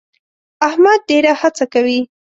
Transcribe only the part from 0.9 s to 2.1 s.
ډېر هڅه کوي.